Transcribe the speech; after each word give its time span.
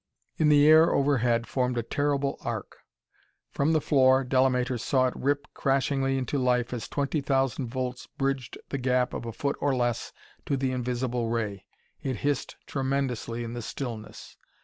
In 0.39 0.49
the 0.49 0.67
air 0.67 0.91
overhead 0.95 1.45
formed 1.45 1.77
a 1.77 1.83
terrible 1.83 2.39
arc. 2.41 2.77
From 3.51 3.71
the 3.71 3.79
floor, 3.79 4.23
Delamater 4.23 4.79
saw 4.79 5.05
it 5.05 5.13
rip 5.15 5.45
crashingly 5.53 6.17
into 6.17 6.39
life 6.39 6.73
as 6.73 6.87
twenty 6.87 7.21
thousand 7.21 7.67
volts 7.67 8.07
bridged 8.17 8.57
the 8.69 8.79
gap 8.79 9.13
of 9.13 9.25
a 9.27 9.31
foot 9.31 9.57
or 9.59 9.75
less 9.75 10.11
to 10.47 10.57
the 10.57 10.71
invisible 10.71 11.29
ray. 11.29 11.65
It 12.01 12.15
hissed 12.25 12.55
tremendously 12.65 13.43
in 13.43 13.53
the 13.53 13.61
stillness.... 13.61 14.37